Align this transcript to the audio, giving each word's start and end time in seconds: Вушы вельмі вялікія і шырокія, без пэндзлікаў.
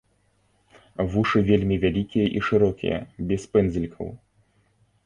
Вушы 1.15 1.43
вельмі 1.49 1.75
вялікія 1.85 2.27
і 2.41 2.43
шырокія, 2.49 2.97
без 3.31 3.41
пэндзлікаў. 3.53 4.07